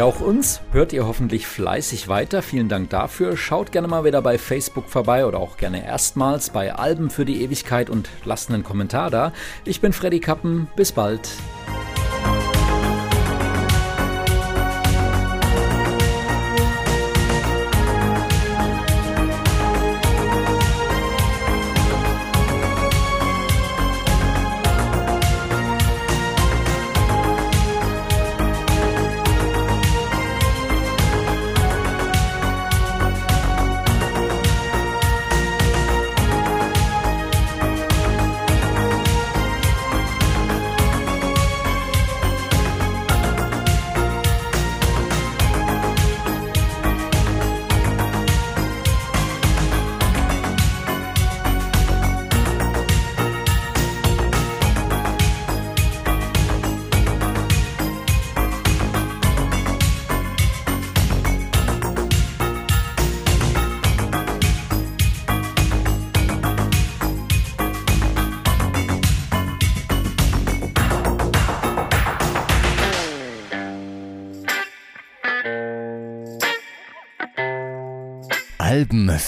Ja, 0.00 0.06
auch 0.06 0.22
uns 0.22 0.62
hört 0.72 0.94
ihr 0.94 1.06
hoffentlich 1.06 1.46
fleißig 1.46 2.08
weiter. 2.08 2.40
Vielen 2.40 2.70
Dank 2.70 2.88
dafür. 2.88 3.36
Schaut 3.36 3.70
gerne 3.70 3.86
mal 3.86 4.02
wieder 4.02 4.22
bei 4.22 4.38
Facebook 4.38 4.88
vorbei 4.88 5.26
oder 5.26 5.38
auch 5.38 5.58
gerne 5.58 5.84
erstmals 5.84 6.48
bei 6.48 6.72
Alben 6.74 7.10
für 7.10 7.26
die 7.26 7.42
Ewigkeit 7.42 7.90
und 7.90 8.08
lasst 8.24 8.48
einen 8.48 8.64
Kommentar 8.64 9.10
da. 9.10 9.34
Ich 9.66 9.82
bin 9.82 9.92
Freddy 9.92 10.20
Kappen. 10.20 10.68
Bis 10.74 10.92
bald. 10.92 11.28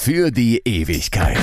Für 0.02 0.32
die 0.32 0.60
Ewigkeit. 0.64 1.38